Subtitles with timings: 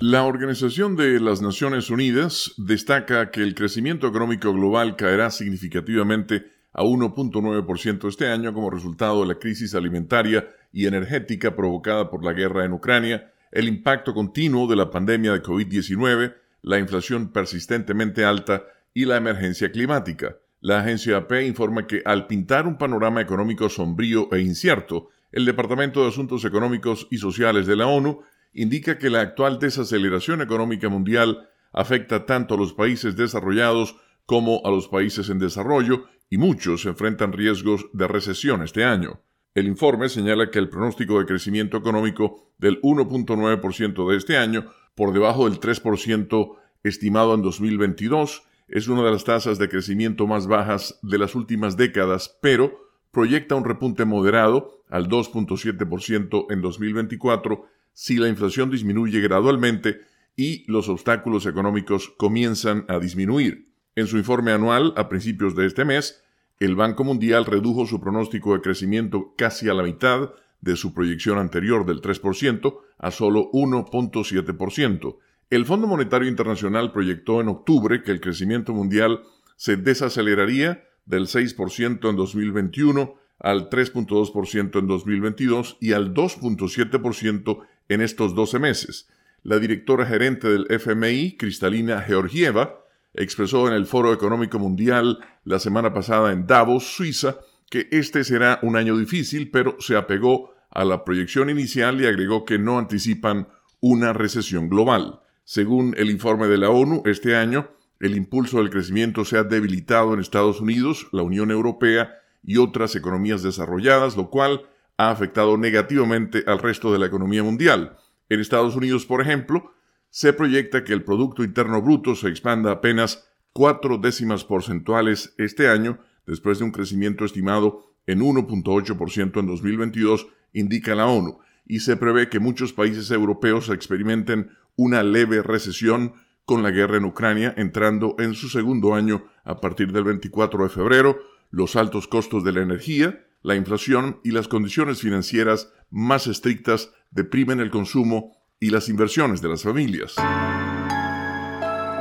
[0.00, 6.82] La Organización de las Naciones Unidas destaca que el crecimiento económico global caerá significativamente a
[6.82, 12.64] 1.9% este año como resultado de la crisis alimentaria y energética provocada por la guerra
[12.64, 19.04] en Ucrania, el impacto continuo de la pandemia de COVID-19, la inflación persistentemente alta y
[19.04, 20.36] la emergencia climática.
[20.60, 26.02] La agencia AP informa que al pintar un panorama económico sombrío e incierto, el Departamento
[26.02, 31.48] de Asuntos Económicos y Sociales de la ONU indica que la actual desaceleración económica mundial
[31.72, 33.96] afecta tanto a los países desarrollados
[34.26, 39.20] como a los países en desarrollo y muchos enfrentan riesgos de recesión este año.
[39.54, 45.12] El informe señala que el pronóstico de crecimiento económico del 1.9% de este año, por
[45.12, 50.98] debajo del 3% estimado en 2022, es una de las tasas de crecimiento más bajas
[51.02, 58.28] de las últimas décadas, pero proyecta un repunte moderado al 2.7% en 2024 si la
[58.28, 60.00] inflación disminuye gradualmente
[60.36, 63.72] y los obstáculos económicos comienzan a disminuir.
[63.94, 66.22] En su informe anual, a principios de este mes,
[66.58, 70.30] el Banco Mundial redujo su pronóstico de crecimiento casi a la mitad
[70.60, 75.18] de su proyección anterior del 3% a solo 1.7%.
[75.50, 79.22] El Fondo Monetario Internacional proyectó en octubre que el crecimiento mundial
[79.56, 88.34] se desaceleraría del 6% en 2021 al 3.2% en 2022 y al 2.7% en estos
[88.34, 89.08] 12 meses.
[89.42, 92.84] La directora gerente del FMI, Cristalina Georgieva,
[93.14, 97.38] expresó en el Foro Económico Mundial la semana pasada en Davos, Suiza,
[97.68, 102.44] que este será un año difícil, pero se apegó a la proyección inicial y agregó
[102.44, 103.48] que no anticipan
[103.80, 105.20] una recesión global.
[105.44, 107.68] Según el informe de la ONU, este año
[108.02, 112.96] el impulso del crecimiento se ha debilitado en Estados Unidos, la Unión Europea y otras
[112.96, 114.62] economías desarrolladas, lo cual
[115.02, 117.96] ha afectado negativamente al resto de la economía mundial.
[118.28, 119.72] En Estados Unidos, por ejemplo,
[120.10, 125.98] se proyecta que el Producto Interno Bruto se expanda apenas cuatro décimas porcentuales este año,
[126.26, 132.28] después de un crecimiento estimado en 1.8% en 2022, indica la ONU, y se prevé
[132.28, 136.14] que muchos países europeos experimenten una leve recesión
[136.44, 140.68] con la guerra en Ucrania entrando en su segundo año a partir del 24 de
[140.68, 141.18] febrero,
[141.50, 147.60] los altos costos de la energía, la inflación y las condiciones financieras más estrictas deprimen
[147.60, 150.14] el consumo y las inversiones de las familias.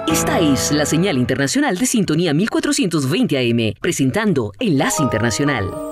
[0.07, 5.90] Esta es la señal internacional de sintonía 1420 AM, presentando Enlace Internacional.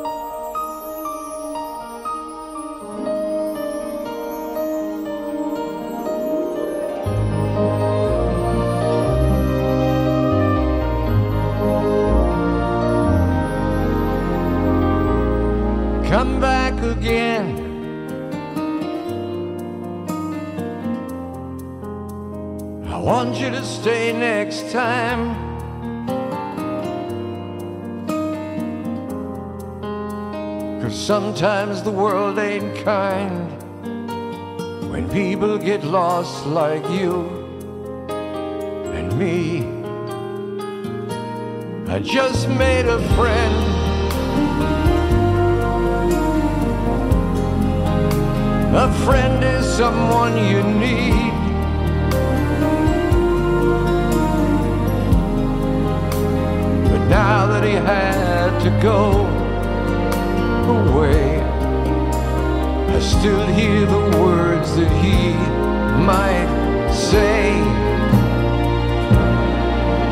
[31.21, 33.51] Sometimes the world ain't kind
[34.89, 37.27] when people get lost like you
[38.95, 39.68] and me.
[41.94, 43.56] I just made a friend.
[48.77, 51.33] A friend is someone you need.
[56.89, 59.38] But now that he had to go
[60.69, 61.42] away.
[62.95, 65.33] I still hear the words that he
[66.12, 66.50] might
[66.92, 67.60] say.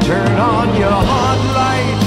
[0.08, 2.07] Turn on your hot light,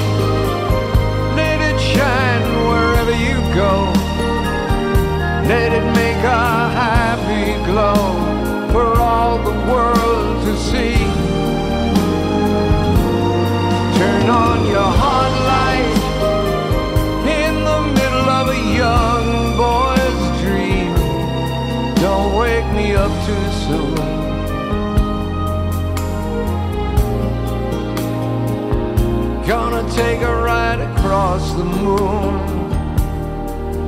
[29.91, 32.33] take a ride across the moon,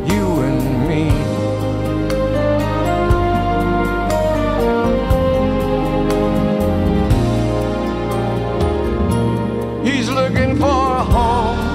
[0.06, 1.04] you and me.
[9.88, 11.72] He's looking for a home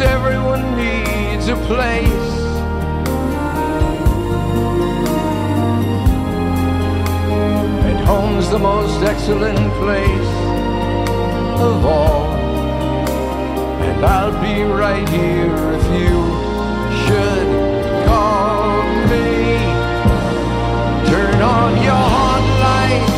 [0.00, 2.15] everyone needs a place.
[8.46, 10.32] Home's the most excellent place
[11.58, 12.26] of all.
[13.82, 16.14] And I'll be right here if you
[17.02, 17.48] should
[18.06, 19.58] call me.
[21.10, 23.08] Turn on your hot light,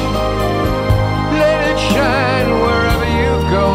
[1.38, 3.68] let it shine wherever you go.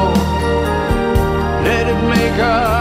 [1.63, 2.72] Let it make a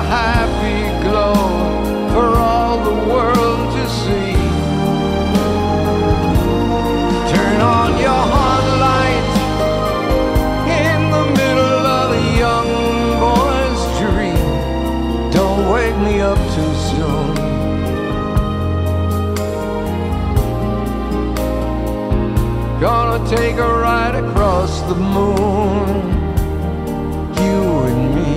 [23.37, 25.89] take a ride across the moon.
[27.41, 28.35] You and me.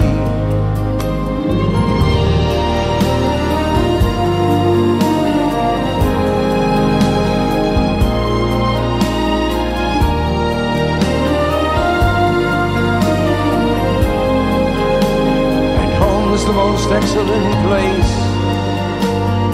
[15.82, 18.14] And home is the most excellent place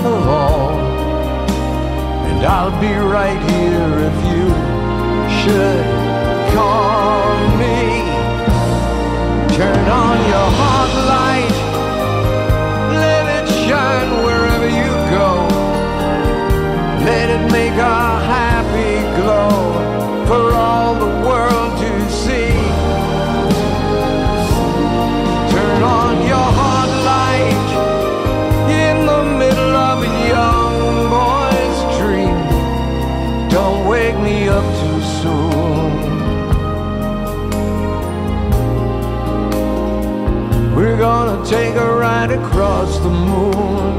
[0.05, 0.69] of all.
[2.29, 4.30] And I'll be right here if you
[5.43, 5.85] should
[6.53, 8.05] call me.
[9.57, 11.50] Turn on your hot light,
[41.51, 43.93] take a ride across the moon.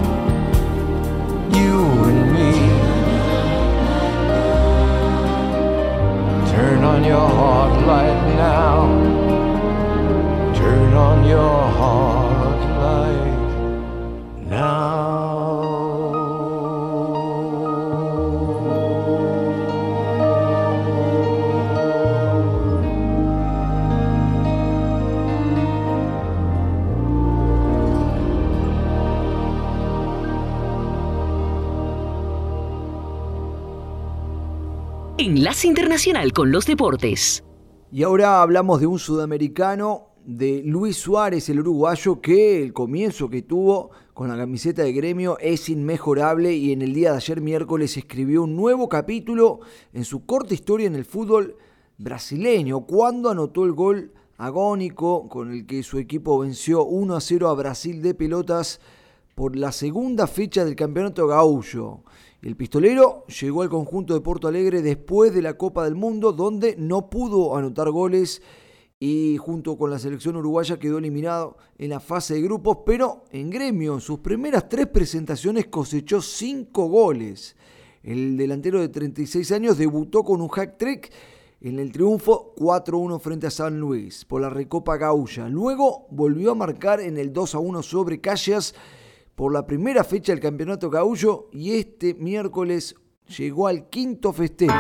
[1.59, 1.75] You
[2.09, 2.53] and me.
[6.51, 8.72] Turn on your hot light now.
[35.19, 37.45] Enlace Internacional con los Deportes.
[37.91, 43.43] Y ahora hablamos de un sudamericano, de Luis Suárez, el uruguayo, que el comienzo que
[43.43, 47.97] tuvo con la camiseta de gremio es inmejorable y en el día de ayer miércoles
[47.99, 49.61] escribió un nuevo capítulo
[49.93, 51.57] en su corta historia en el fútbol
[51.99, 57.49] brasileño, cuando anotó el gol agónico con el que su equipo venció 1 a 0
[57.51, 58.81] a Brasil de pelotas
[59.35, 62.01] por la segunda fecha del campeonato gaullo.
[62.43, 66.75] El pistolero llegó al conjunto de Porto Alegre después de la Copa del Mundo, donde
[66.77, 68.43] no pudo anotar goles
[68.99, 73.49] y junto con la selección uruguaya quedó eliminado en la fase de grupos, pero en
[73.49, 77.55] gremio, en sus primeras tres presentaciones cosechó cinco goles.
[78.03, 81.13] El delantero de 36 años debutó con un hack trick
[81.61, 85.49] en el triunfo 4-1 frente a San Luis por la Recopa Gaulla.
[85.49, 88.75] Luego volvió a marcar en el 2-1 sobre Callas
[89.35, 92.95] por la primera fecha del campeonato gaullo y este miércoles
[93.37, 94.75] llegó al quinto festejo.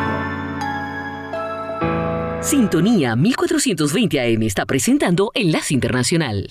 [2.40, 6.50] Sintonía 1420 AM está presentando Enlace Internacional.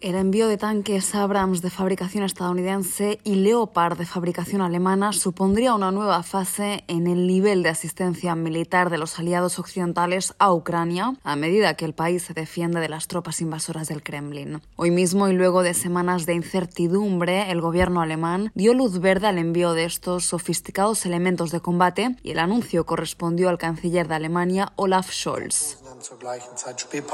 [0.00, 5.92] El envío de tanques Abrams de fabricación estadounidense y Leopard de fabricación alemana supondría una
[5.92, 11.36] nueva fase en el nivel de asistencia militar de los aliados occidentales a Ucrania a
[11.36, 14.62] medida que el país se defiende de las tropas invasoras del Kremlin.
[14.76, 19.36] Hoy mismo y luego de semanas de incertidumbre, el gobierno alemán dio luz verde al
[19.36, 24.72] envío de estos sofisticados elementos de combate y el anuncio correspondió al canciller de Alemania,
[24.76, 25.79] Olaf Scholz.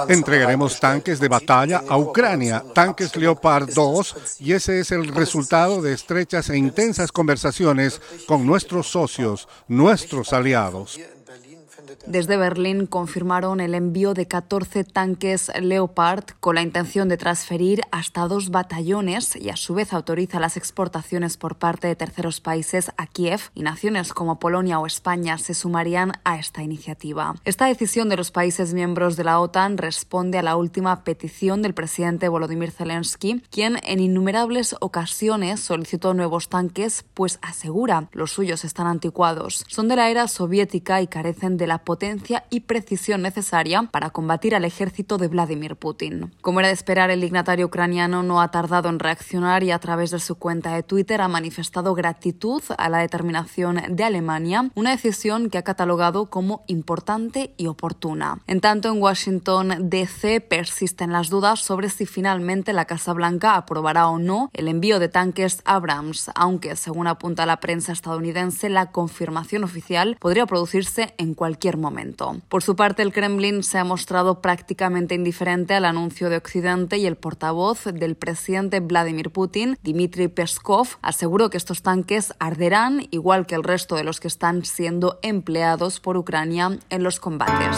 [0.08, 5.92] Entregaremos tanques de batalla a Ucrania, tanques Leopard 2, y ese es el resultado de
[5.92, 10.98] estrechas e intensas conversaciones con nuestros socios, nuestros aliados.
[12.06, 18.28] Desde Berlín confirmaron el envío de 14 tanques Leopard con la intención de transferir hasta
[18.28, 23.08] dos batallones y a su vez autoriza las exportaciones por parte de terceros países a
[23.08, 27.34] Kiev y naciones como Polonia o España se sumarían a esta iniciativa.
[27.44, 31.74] Esta decisión de los países miembros de la OTAN responde a la última petición del
[31.74, 38.86] presidente Volodymyr Zelensky, quien en innumerables ocasiones solicitó nuevos tanques, pues asegura los suyos están
[38.86, 39.64] anticuados.
[39.66, 41.95] Son de la era soviética y carecen de la potencia
[42.50, 46.32] y precisión necesaria para combatir al ejército de Vladimir Putin.
[46.40, 50.10] Como era de esperar, el dignatario ucraniano no ha tardado en reaccionar y a través
[50.10, 55.48] de su cuenta de Twitter ha manifestado gratitud a la determinación de Alemania, una decisión
[55.48, 58.40] que ha catalogado como importante y oportuna.
[58.46, 64.08] En tanto, en Washington DC persisten las dudas sobre si finalmente la Casa Blanca aprobará
[64.08, 69.64] o no el envío de tanques Abrams, aunque según apunta la prensa estadounidense, la confirmación
[69.64, 71.85] oficial podría producirse en cualquier momento.
[72.48, 77.06] Por su parte, el Kremlin se ha mostrado prácticamente indiferente al anuncio de Occidente y
[77.06, 83.54] el portavoz del presidente Vladimir Putin, Dmitry Peskov, aseguró que estos tanques arderán igual que
[83.54, 87.76] el resto de los que están siendo empleados por Ucrania en los combates.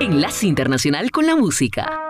[0.00, 2.05] Enlace Internacional con la Música.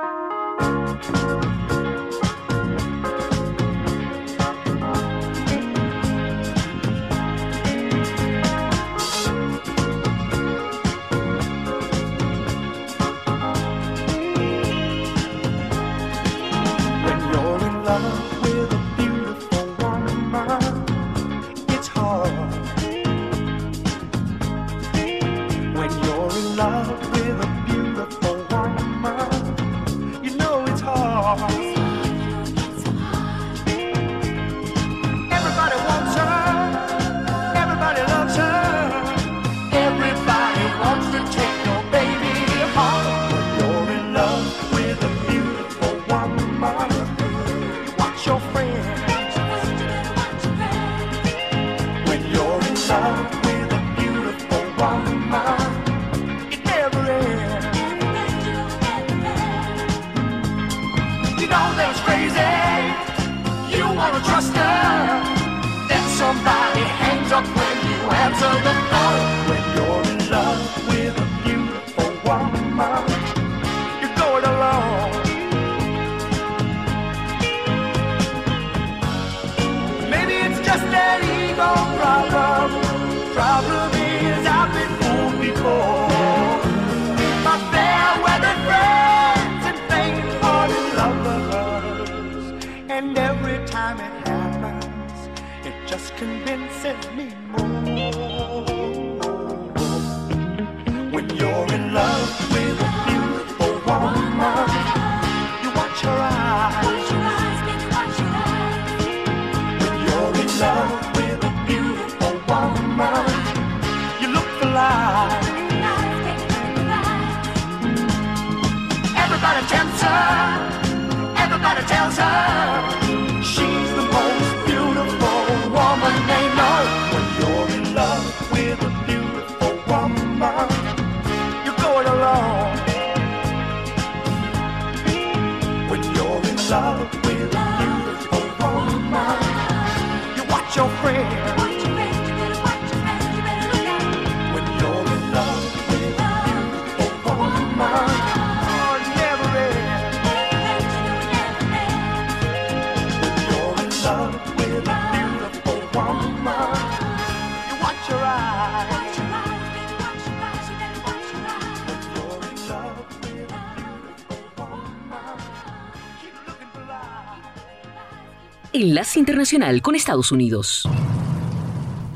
[168.96, 170.88] Internacional con Estados Unidos.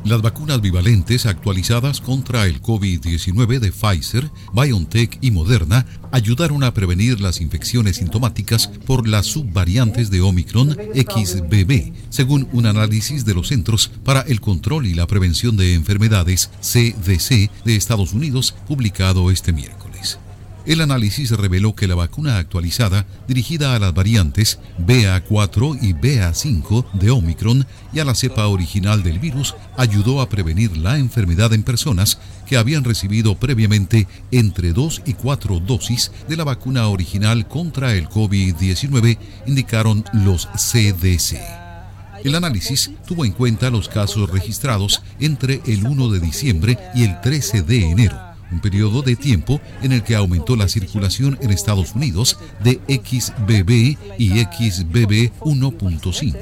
[0.02, 7.20] Las vacunas bivalentes actualizadas contra el COVID-19 de Pfizer, BioNTech y Moderna ayudaron a prevenir
[7.20, 13.90] las infecciones sintomáticas por las subvariantes de Omicron XBB, según un análisis de los Centros
[14.02, 19.79] para el Control y la Prevención de Enfermedades CDC de Estados Unidos publicado este miércoles.
[20.66, 27.10] El análisis reveló que la vacuna actualizada, dirigida a las variantes BA4 y BA5 de
[27.10, 32.18] Omicron y a la cepa original del virus, ayudó a prevenir la enfermedad en personas
[32.46, 38.08] que habían recibido previamente entre 2 y 4 dosis de la vacuna original contra el
[38.08, 41.40] COVID-19, indicaron los CDC.
[42.22, 47.18] El análisis tuvo en cuenta los casos registrados entre el 1 de diciembre y el
[47.22, 51.94] 13 de enero un periodo de tiempo en el que aumentó la circulación en Estados
[51.94, 56.34] Unidos de XBB y XBB 1.5.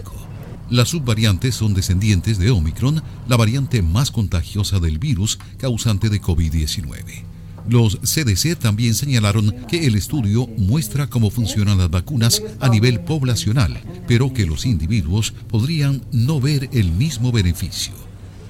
[0.70, 7.24] Las subvariantes son descendientes de Omicron, la variante más contagiosa del virus causante de COVID-19.
[7.68, 13.80] Los CDC también señalaron que el estudio muestra cómo funcionan las vacunas a nivel poblacional,
[14.06, 18.07] pero que los individuos podrían no ver el mismo beneficio.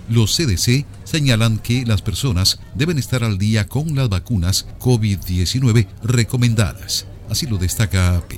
[0.09, 7.07] Los CDC señalan que las personas deben estar al día con las vacunas COVID-19 recomendadas.
[7.29, 8.33] Así lo destaca AP.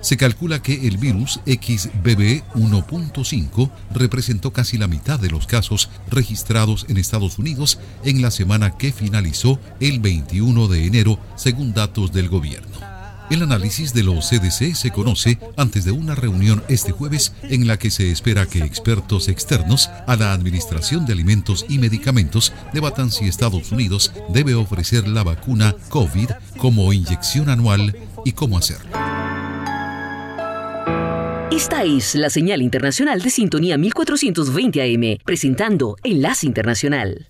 [0.00, 6.86] Se calcula que el virus XBB 1.5 representó casi la mitad de los casos registrados
[6.88, 12.28] en Estados Unidos en la semana que finalizó el 21 de enero, según datos del
[12.28, 12.87] gobierno.
[13.30, 17.78] El análisis de los CDC se conoce antes de una reunión este jueves en la
[17.78, 23.26] que se espera que expertos externos a la Administración de Alimentos y Medicamentos debatan si
[23.26, 28.88] Estados Unidos debe ofrecer la vacuna COVID como inyección anual y cómo hacerlo.
[31.50, 37.26] Esta es la señal internacional de sintonía 1420 AM, presentando Enlace Internacional.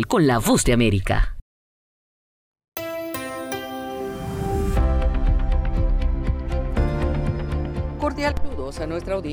[0.00, 1.31] Con la Voz de América.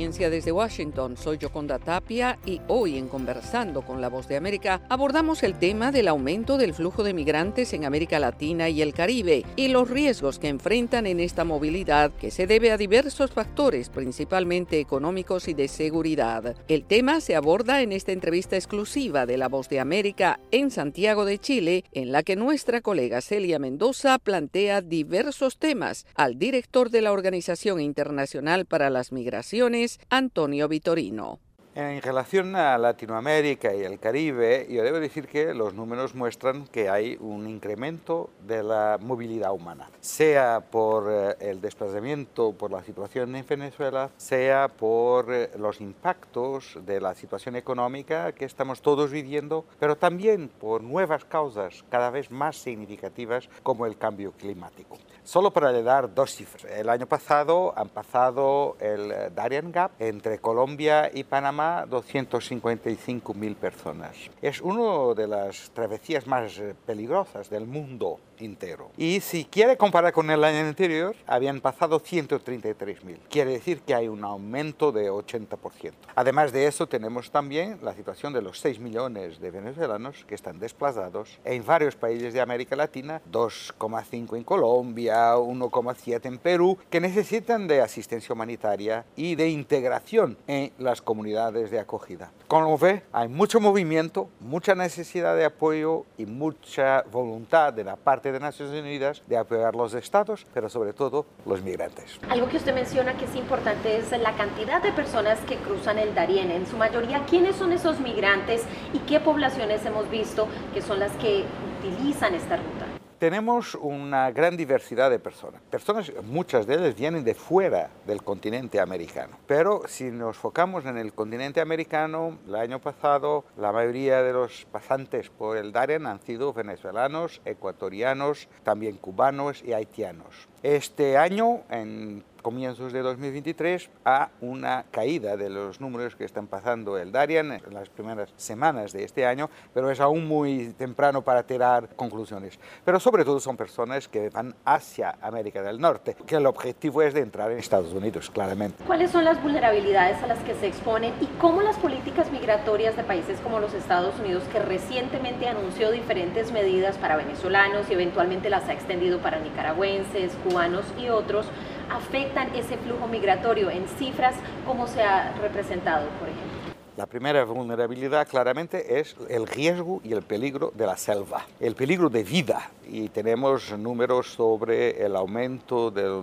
[0.10, 1.16] Desde Washington.
[1.18, 5.92] Soy Yoconda Tapia y hoy en Conversando con la Voz de América abordamos el tema
[5.92, 10.40] del aumento del flujo de migrantes en América Latina y el Caribe y los riesgos
[10.40, 15.68] que enfrentan en esta movilidad que se debe a diversos factores, principalmente económicos y de
[15.68, 16.56] seguridad.
[16.68, 21.24] El tema se aborda en esta entrevista exclusiva de la Voz de América en Santiago
[21.24, 27.02] de Chile, en la que nuestra colega Celia Mendoza plantea diversos temas al director de
[27.02, 31.40] la Organización Internacional para las Migraciones, Antonio Vitorino.
[31.76, 36.90] En relación a Latinoamérica y el Caribe, yo debo decir que los números muestran que
[36.90, 43.36] hay un incremento de la movilidad humana, sea por eh, el desplazamiento por la situación
[43.36, 49.64] en Venezuela, sea por eh, los impactos de la situación económica que estamos todos viviendo,
[49.80, 54.98] pero también por nuevas causas cada vez más significativas como el cambio climático.
[55.24, 56.66] Solo para le dar dos cifras.
[56.66, 63.56] El año pasado han pasado el eh, Darien Gap entre Colombia y Panamá 255 mil
[63.56, 64.16] personas.
[64.42, 68.92] Es una de las travesías más eh, peligrosas del mundo entero.
[68.98, 73.20] Y si quiere comparar con el año anterior, habían pasado 133 mil.
[73.30, 75.94] Quiere decir que hay un aumento de 80%.
[76.16, 80.60] Además de eso, tenemos también la situación de los 6 millones de venezolanos que están
[80.60, 87.68] desplazados en varios países de América Latina, 2,5 en Colombia, 1,7 en Perú, que necesitan
[87.68, 92.32] de asistencia humanitaria y de integración en las comunidades de acogida.
[92.48, 98.32] Como ve, hay mucho movimiento, mucha necesidad de apoyo y mucha voluntad de la parte
[98.32, 102.20] de Naciones Unidas de apoyar los estados, pero sobre todo los migrantes.
[102.30, 106.14] Algo que usted menciona que es importante es la cantidad de personas que cruzan el
[106.14, 106.52] Darién.
[106.52, 111.12] En su mayoría, ¿quiénes son esos migrantes y qué poblaciones hemos visto que son las
[111.14, 111.46] que
[111.80, 112.79] utilizan esta ruta?
[113.20, 115.62] Tenemos una gran diversidad de personas.
[115.70, 119.38] Personas, muchas de ellas vienen de fuera del continente americano.
[119.46, 124.66] Pero si nos focamos en el continente americano, el año pasado la mayoría de los
[124.72, 130.48] pasantes por el Darien han sido venezolanos, ecuatorianos, también cubanos y haitianos.
[130.64, 136.98] Este año, en comienzos de 2023 a una caída de los números que están pasando
[136.98, 141.44] el Darien en las primeras semanas de este año, pero es aún muy temprano para
[141.44, 142.60] tirar conclusiones.
[142.86, 147.14] Pero sobre todo son personas que van hacia América del Norte, que el objetivo es
[147.14, 148.84] de entrar en Estados Unidos, claramente.
[148.86, 153.04] ¿Cuáles son las vulnerabilidades a las que se exponen y cómo las políticas migratorias de
[153.04, 158.68] países como los Estados Unidos, que recientemente anunció diferentes medidas para venezolanos y eventualmente las
[158.70, 161.46] ha extendido para nicaragüenses, cubanos y otros,
[161.90, 166.60] afectan ese flujo migratorio en cifras, cómo se ha representado, por ejemplo?
[167.00, 172.10] La primera vulnerabilidad claramente es el riesgo y el peligro de la selva, el peligro
[172.10, 172.72] de vida.
[172.90, 176.20] Y tenemos números sobre el aumento del,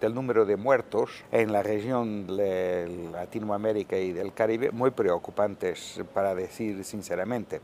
[0.00, 6.32] del número de muertos en la región de Latinoamérica y del Caribe muy preocupantes, para
[6.32, 7.60] decir sinceramente.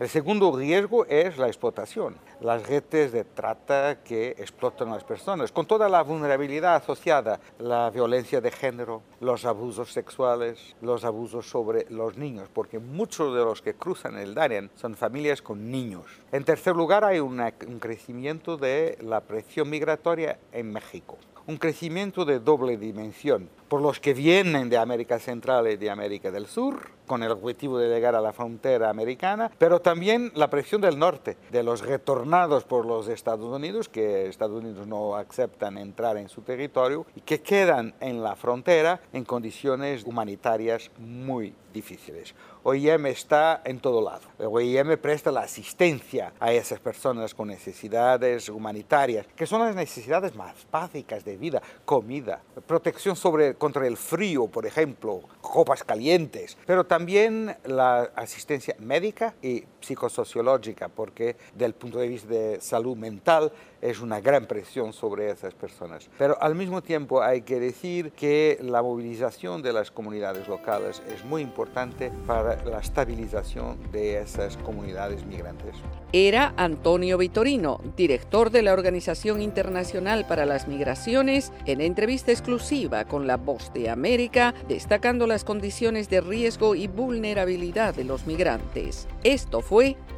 [0.00, 5.52] El segundo riesgo es la explotación, las redes de trata que explotan a las personas,
[5.52, 11.84] con toda la vulnerabilidad asociada, la violencia de género, los abusos sexuales, los abusos sobre
[11.90, 16.06] los niños, porque muchos de los que cruzan el Darien son familias con niños.
[16.32, 17.38] En tercer lugar, hay un
[17.78, 24.14] crecimiento de la presión migratoria en México un crecimiento de doble dimensión, por los que
[24.14, 28.20] vienen de América Central y de América del Sur, con el objetivo de llegar a
[28.20, 33.46] la frontera americana, pero también la presión del norte, de los retornados por los Estados
[33.46, 38.34] Unidos, que Estados Unidos no aceptan entrar en su territorio y que quedan en la
[38.34, 42.34] frontera en condiciones humanitarias muy difíciles.
[42.62, 44.22] OIM está en todo lado.
[44.38, 50.54] OIM presta la asistencia a esas personas con necesidades humanitarias, que son las necesidades más
[50.70, 57.56] básicas de vida, comida, protección sobre, contra el frío, por ejemplo, copas calientes, pero también
[57.64, 64.20] la asistencia médica y psicosociológica, porque del punto de vista de salud mental es una
[64.20, 66.08] gran presión sobre esas personas.
[66.18, 71.24] Pero al mismo tiempo hay que decir que la movilización de las comunidades locales es
[71.24, 75.76] muy importante para la estabilización de esas comunidades migrantes.
[76.12, 83.26] Era Antonio Vitorino, director de la Organización Internacional para las Migraciones, en entrevista exclusiva con
[83.26, 89.08] La Voz de América, destacando las condiciones de riesgo y vulnerabilidad de los migrantes.
[89.22, 89.69] Esto fue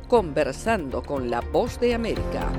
[0.08, 2.50] Conversando con La Voz de América.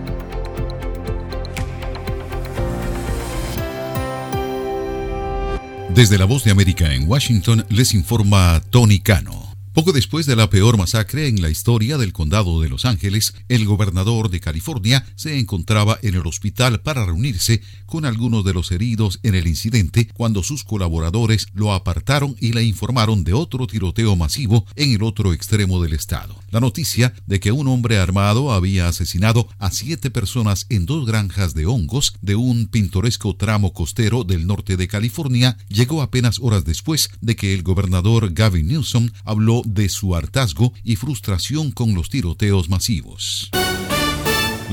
[5.90, 9.56] Desde la Voz de América en Washington les informa Tony Cano.
[9.74, 13.66] Poco después de la peor masacre en la historia del condado de Los Ángeles, el
[13.66, 19.20] gobernador de California se encontraba en el hospital para reunirse con algunos de los heridos
[19.24, 24.68] en el incidente cuando sus colaboradores lo apartaron y le informaron de otro tiroteo masivo
[24.76, 26.43] en el otro extremo del estado.
[26.54, 31.56] La noticia de que un hombre armado había asesinado a siete personas en dos granjas
[31.56, 37.10] de hongos de un pintoresco tramo costero del norte de California llegó apenas horas después
[37.22, 42.70] de que el gobernador Gavin Newsom habló de su hartazgo y frustración con los tiroteos
[42.70, 43.50] masivos.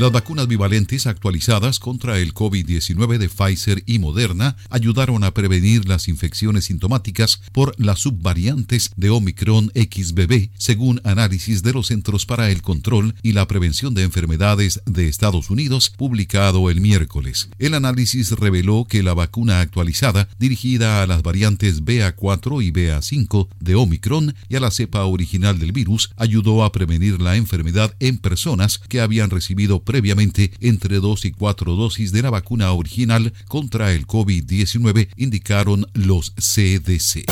[0.00, 6.08] Las vacunas bivalentes actualizadas contra el COVID-19 de Pfizer y Moderna ayudaron a prevenir las
[6.08, 12.62] infecciones sintomáticas por las subvariantes de Omicron XBB, según análisis de los Centros para el
[12.62, 17.50] Control y la Prevención de Enfermedades de Estados Unidos, publicado el miércoles.
[17.58, 23.74] El análisis reveló que la vacuna actualizada, dirigida a las variantes BA4 y BA5 de
[23.74, 28.78] Omicron y a la cepa original del virus, ayudó a prevenir la enfermedad en personas
[28.78, 34.06] que habían recibido previamente entre dos y cuatro dosis de la vacuna original contra el
[34.06, 37.24] COVID-19, indicaron los CDC.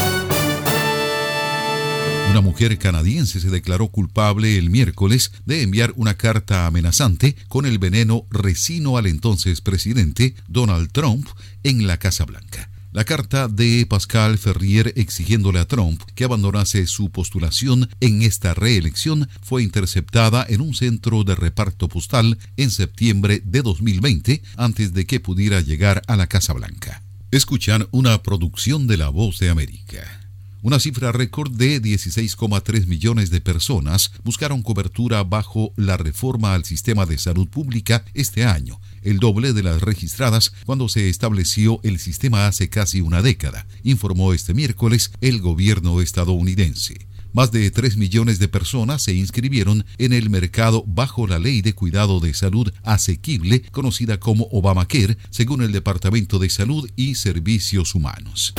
[2.29, 7.79] Una mujer canadiense se declaró culpable el miércoles de enviar una carta amenazante con el
[7.79, 11.29] veneno resino al entonces presidente Donald Trump
[11.63, 12.71] en la Casa Blanca.
[12.99, 19.29] La carta de Pascal Ferrier exigiéndole a Trump que abandonase su postulación en esta reelección
[19.41, 25.21] fue interceptada en un centro de reparto postal en septiembre de 2020 antes de que
[25.21, 27.05] pudiera llegar a la Casa Blanca.
[27.31, 30.29] Escuchan una producción de La Voz de América.
[30.61, 37.07] Una cifra récord de 16,3 millones de personas buscaron cobertura bajo la reforma al sistema
[37.07, 42.47] de salud pública este año, el doble de las registradas cuando se estableció el sistema
[42.47, 47.09] hace casi una década, informó este miércoles el gobierno estadounidense.
[47.33, 51.75] Más de 3 millones de personas se inscribieron en el mercado bajo la ley de
[51.75, 58.55] cuidado de salud asequible conocida como Obamacare, según el Departamento de Salud y Servicios Humanos.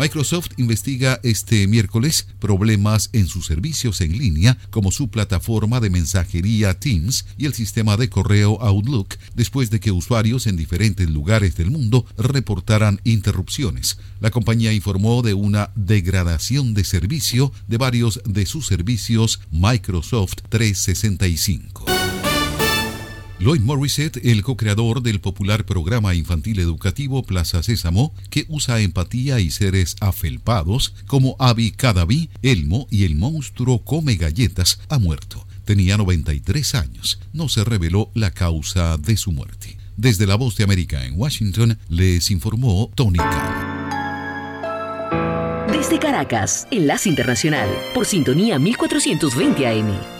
[0.00, 6.72] Microsoft investiga este miércoles problemas en sus servicios en línea como su plataforma de mensajería
[6.72, 11.70] Teams y el sistema de correo Outlook después de que usuarios en diferentes lugares del
[11.70, 13.98] mundo reportaran interrupciones.
[14.20, 21.99] La compañía informó de una degradación de servicio de varios de sus servicios Microsoft 365.
[23.40, 29.50] Lloyd Morissette, el co-creador del popular programa infantil educativo Plaza Sésamo, que usa empatía y
[29.50, 35.46] seres afelpados como Abby Cadaví, Elmo y el monstruo come galletas, ha muerto.
[35.64, 37.18] Tenía 93 años.
[37.32, 39.78] No se reveló la causa de su muerte.
[39.96, 43.80] Desde la Voz de América en Washington les informó Tony Khan.
[45.72, 50.19] Desde Caracas, Enlace Internacional, por sintonía 1420 AM.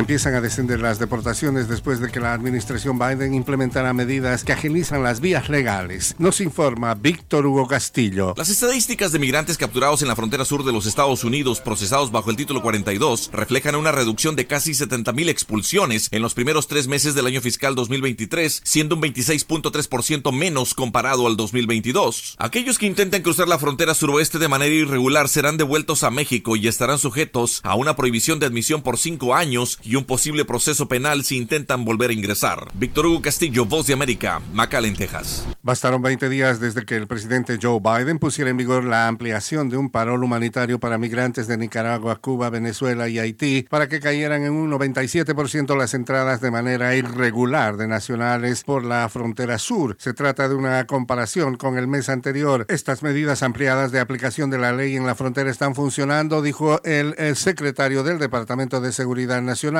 [0.00, 5.02] Empiezan a descender las deportaciones después de que la administración Biden implementara medidas que agilizan
[5.02, 6.14] las vías legales.
[6.18, 8.32] Nos informa Víctor Hugo Castillo.
[8.34, 12.30] Las estadísticas de migrantes capturados en la frontera sur de los Estados Unidos procesados bajo
[12.30, 17.14] el título 42 reflejan una reducción de casi 70.000 expulsiones en los primeros tres meses
[17.14, 22.36] del año fiscal 2023, siendo un 26.3% menos comparado al 2022.
[22.38, 26.68] Aquellos que intenten cruzar la frontera suroeste de manera irregular serán devueltos a México y
[26.68, 31.36] estarán sujetos a una prohibición de admisión por cinco años un posible proceso penal si
[31.36, 32.68] intentan volver a ingresar.
[32.74, 35.46] Víctor Hugo Castillo, Voz de América, McAllen, Texas.
[35.62, 39.76] Bastaron 20 días desde que el presidente Joe Biden pusiera en vigor la ampliación de
[39.76, 44.52] un parol humanitario para migrantes de Nicaragua, Cuba, Venezuela y Haití para que cayeran en
[44.52, 49.96] un 97% las entradas de manera irregular de nacionales por la frontera sur.
[49.98, 52.64] Se trata de una comparación con el mes anterior.
[52.68, 57.14] Estas medidas ampliadas de aplicación de la ley en la frontera están funcionando, dijo el
[57.36, 59.79] secretario del Departamento de Seguridad Nacional,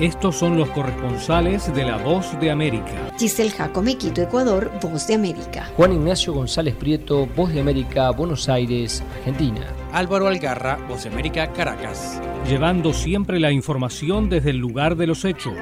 [0.00, 3.12] Estos son los corresponsales de La Voz de América.
[3.18, 5.70] Giselle Jacome, Quito, Ecuador, Voz de América.
[5.76, 9.66] Juan Ignacio González Prieto, Voz de América, Buenos Aires, Argentina.
[9.92, 12.18] Álvaro Algarra, Voz de América, Caracas.
[12.48, 15.52] Llevando siempre la información desde el lugar de los hechos.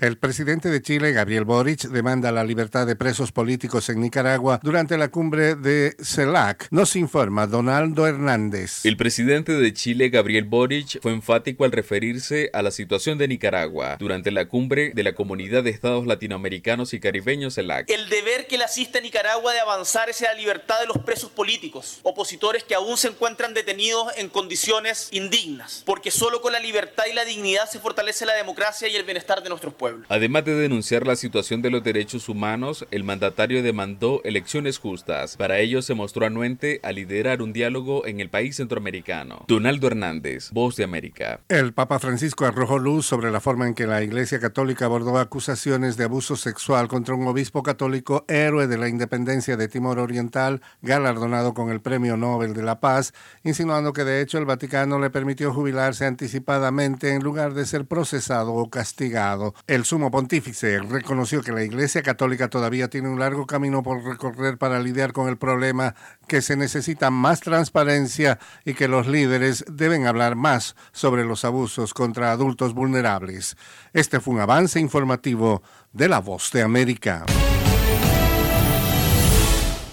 [0.00, 4.96] El presidente de Chile, Gabriel Boric, demanda la libertad de presos políticos en Nicaragua durante
[4.96, 6.68] la cumbre de CELAC.
[6.70, 8.82] Nos informa Donaldo Hernández.
[8.86, 13.98] El presidente de Chile, Gabriel Boric, fue enfático al referirse a la situación de Nicaragua
[14.00, 17.90] durante la cumbre de la Comunidad de Estados Latinoamericanos y Caribeños CELAC.
[17.90, 21.30] El deber que le asiste a Nicaragua de avanzar es la libertad de los presos
[21.30, 27.04] políticos, opositores que aún se encuentran detenidos en condiciones indignas, porque solo con la libertad
[27.10, 29.89] y la dignidad se fortalece la democracia y el bienestar de nuestros pueblos.
[29.90, 30.06] Pueblo.
[30.08, 35.36] Además de denunciar la situación de los derechos humanos, el mandatario demandó elecciones justas.
[35.36, 39.44] Para ello se mostró anuente a liderar un diálogo en el país centroamericano.
[39.48, 41.40] Donaldo Hernández, Voz de América.
[41.48, 45.96] El Papa Francisco arrojó luz sobre la forma en que la Iglesia Católica abordó acusaciones
[45.96, 51.54] de abuso sexual contra un obispo católico héroe de la independencia de Timor Oriental, galardonado
[51.54, 53.12] con el Premio Nobel de la Paz,
[53.44, 58.54] insinuando que de hecho el Vaticano le permitió jubilarse anticipadamente en lugar de ser procesado
[58.54, 59.54] o castigado.
[59.66, 64.58] El sumo pontífice reconoció que la Iglesia Católica todavía tiene un largo camino por recorrer
[64.58, 65.94] para lidiar con el problema,
[66.26, 71.94] que se necesita más transparencia y que los líderes deben hablar más sobre los abusos
[71.94, 73.56] contra adultos vulnerables.
[73.92, 75.62] Este fue un avance informativo
[75.92, 77.26] de La Voz de América.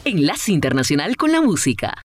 [0.06, 2.07] Enlace Internacional con la Música.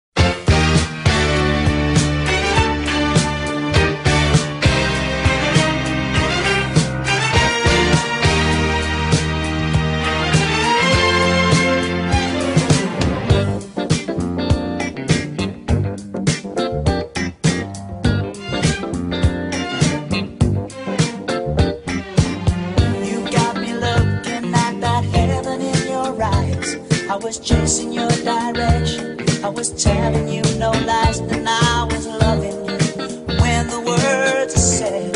[27.15, 29.21] I was chasing your direction.
[29.45, 33.37] I was telling you no lies, and I was loving you.
[33.41, 35.14] When the words are said,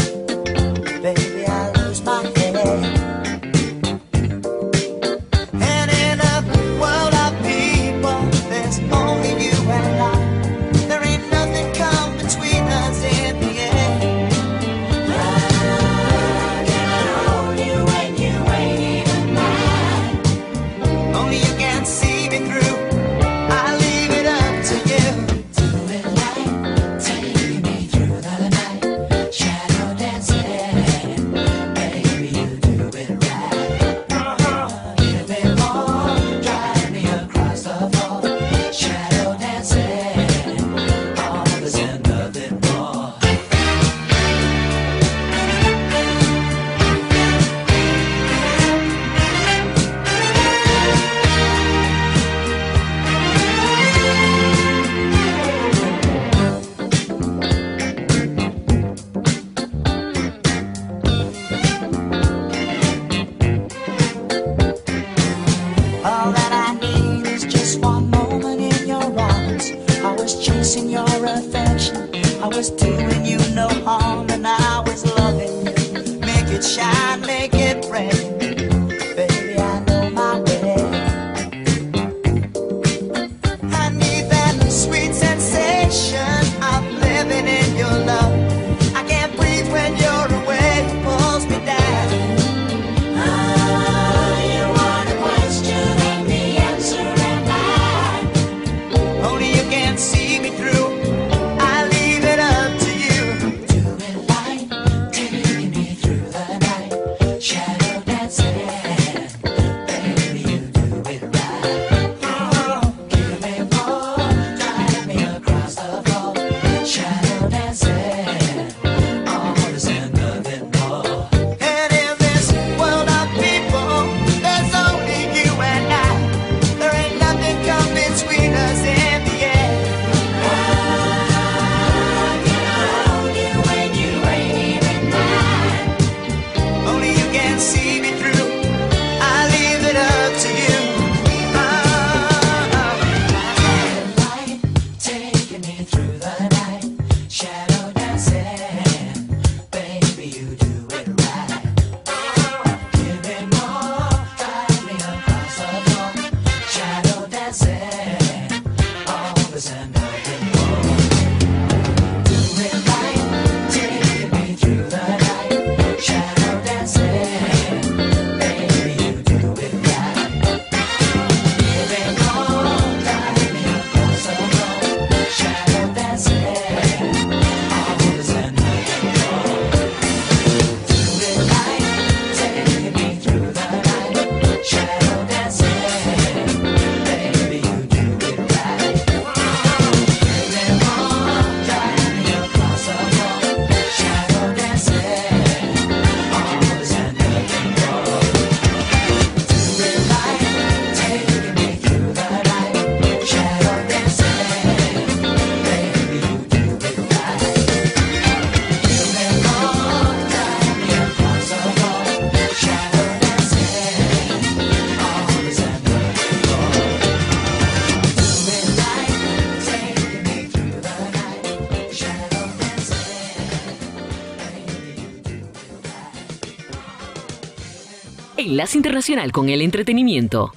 [228.49, 230.55] Enlace Internacional con el Entretenimiento.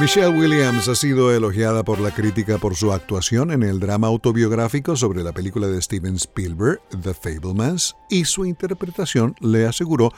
[0.00, 4.94] Michelle Williams ha sido elogiada por la crítica por su actuación en el drama autobiográfico
[4.94, 10.12] sobre la película de Steven Spielberg, The Fablemans, y su interpretación le aseguró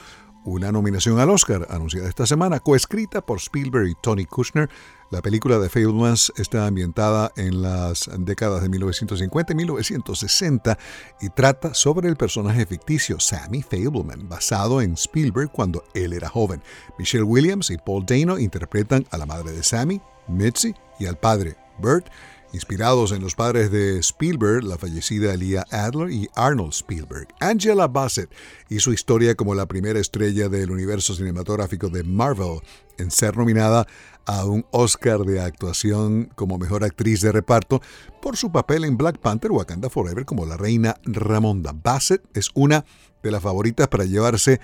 [0.45, 4.69] una nominación al Oscar anunciada esta semana, coescrita por Spielberg y Tony Kushner.
[5.13, 10.79] La película de Fablemans está ambientada en las décadas de 1950 y 1960
[11.21, 16.63] y trata sobre el personaje ficticio Sammy Fableman, basado en Spielberg cuando él era joven.
[16.99, 21.57] Michelle Williams y Paul Dano interpretan a la madre de Sammy, Mitzi, y al padre,
[21.79, 22.07] Bert,
[22.55, 27.29] inspirados en los padres de Spielberg, la fallecida Leah Adler y Arnold Spielberg.
[27.41, 28.31] Angela Bassett
[28.71, 32.61] y su historia como la primera estrella del universo cinematográfico de Marvel
[32.99, 33.87] en ser nominada
[34.27, 37.81] a un Oscar de actuación como mejor actriz de reparto
[38.21, 41.73] por su papel en Black Panther Wakanda Forever como la reina Ramonda.
[41.73, 42.85] Bassett es una
[43.23, 44.61] de las favoritas para llevarse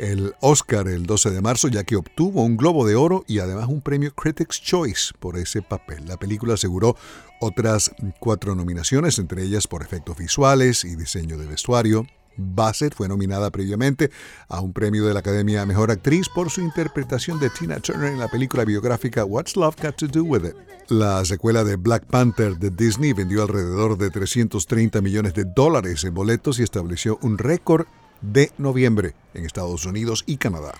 [0.00, 3.68] el Oscar el 12 de marzo, ya que obtuvo un Globo de Oro y además
[3.68, 6.06] un premio Critics' Choice por ese papel.
[6.06, 6.96] La película aseguró
[7.38, 12.06] otras cuatro nominaciones, entre ellas por efectos visuales y diseño de vestuario.
[12.40, 14.10] Bassett fue nominada previamente
[14.48, 18.18] a un premio de la Academia Mejor Actriz por su interpretación de Tina Turner en
[18.18, 20.54] la película biográfica What's Love Got to Do With It.
[20.88, 26.14] La secuela de Black Panther de Disney vendió alrededor de 330 millones de dólares en
[26.14, 27.86] boletos y estableció un récord
[28.20, 30.72] de noviembre en Estados Unidos y Canadá.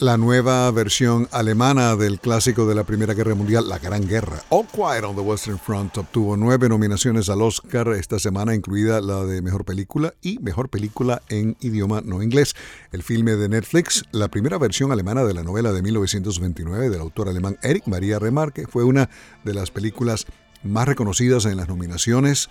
[0.00, 4.66] La nueva versión alemana del clásico de la Primera Guerra Mundial, La Gran Guerra, All
[4.66, 9.42] Quiet on the Western Front, obtuvo nueve nominaciones al Oscar esta semana, incluida la de
[9.42, 12.54] Mejor Película y Mejor Película en idioma no inglés.
[12.92, 17.28] El filme de Netflix, la primera versión alemana de la novela de 1929 del autor
[17.28, 19.10] alemán Erich Maria Remarque, fue una
[19.44, 20.24] de las películas
[20.62, 22.48] más reconocidas en las nominaciones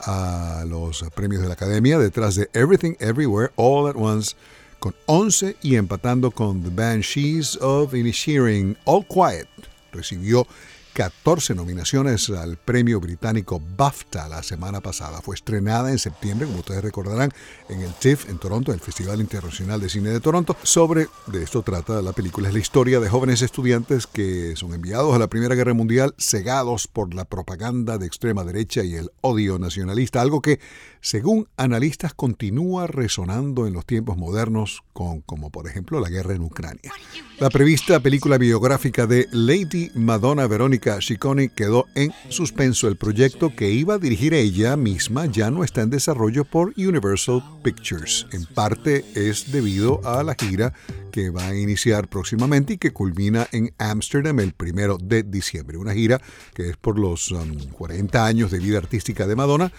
[0.00, 4.36] a los premios de la Academia, detrás de Everything Everywhere All at Once,
[4.80, 9.48] con 11 y empatando con The Banshees of Inisherin All Quiet.
[9.92, 10.46] Recibió
[10.92, 15.20] 14 nominaciones al premio británico BAFTA la semana pasada.
[15.22, 17.30] Fue estrenada en septiembre, como ustedes recordarán,
[17.68, 20.56] en el TIFF en Toronto, el Festival Internacional de Cine de Toronto.
[20.62, 25.14] Sobre, de esto trata la película, es la historia de jóvenes estudiantes que son enviados
[25.14, 29.58] a la Primera Guerra Mundial cegados por la propaganda de extrema derecha y el odio
[29.58, 30.60] nacionalista, algo que,
[31.00, 36.42] según analistas, continúa resonando en los tiempos modernos, con, como por ejemplo la guerra en
[36.42, 36.92] Ucrania.
[37.38, 42.86] La prevista película biográfica de Lady Madonna Verónica Ciccone quedó en suspenso.
[42.86, 47.42] El proyecto que iba a dirigir ella misma ya no está en desarrollo por Universal
[47.62, 48.26] Pictures.
[48.32, 50.74] En parte es debido a la gira
[51.10, 55.76] que va a iniciar próximamente y que culmina en Ámsterdam el primero de diciembre.
[55.76, 56.20] Una gira
[56.54, 59.72] que es por los um, 40 años de vida artística de Madonna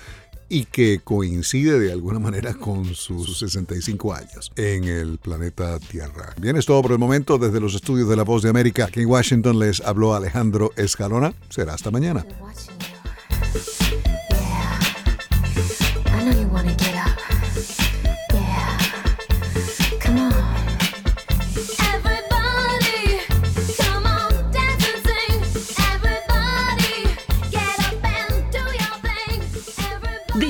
[0.51, 6.35] y que coincide de alguna manera con sus 65 años en el planeta Tierra.
[6.41, 8.85] Bien, es todo por el momento desde los estudios de La Voz de América.
[8.85, 11.33] Aquí en Washington les habló Alejandro Escalona.
[11.47, 12.25] Será hasta mañana.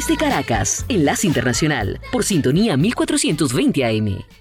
[0.01, 4.40] Desde Caracas, Enlace Internacional, por sintonía 1420 AM.